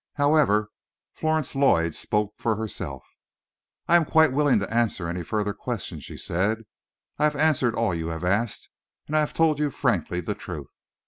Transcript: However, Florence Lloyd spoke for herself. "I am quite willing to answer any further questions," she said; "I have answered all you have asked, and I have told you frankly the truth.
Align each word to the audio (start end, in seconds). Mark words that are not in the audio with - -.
However, 0.15 0.71
Florence 1.13 1.53
Lloyd 1.55 1.93
spoke 1.93 2.33
for 2.39 2.55
herself. 2.55 3.03
"I 3.87 3.95
am 3.97 4.03
quite 4.03 4.31
willing 4.33 4.57
to 4.57 4.73
answer 4.73 5.07
any 5.07 5.21
further 5.23 5.53
questions," 5.53 6.03
she 6.05 6.17
said; 6.17 6.63
"I 7.19 7.25
have 7.25 7.35
answered 7.35 7.75
all 7.75 7.93
you 7.93 8.07
have 8.07 8.23
asked, 8.23 8.67
and 9.05 9.15
I 9.15 9.19
have 9.19 9.35
told 9.35 9.59
you 9.59 9.69
frankly 9.69 10.19
the 10.19 10.33
truth. 10.33 10.71